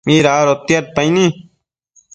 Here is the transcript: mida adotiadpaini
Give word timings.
mida 0.05 0.29
adotiadpaini 0.41 1.25